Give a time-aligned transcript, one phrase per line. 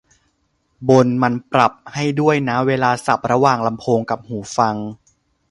[0.89, 4.75] บน มันปรับ ให้ด้วยนะ เวลาสับระหว่างลำโพงกับหูฟัง